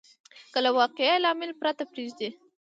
[0.51, 2.29] که له واقعي لامل پرته پرېږدي.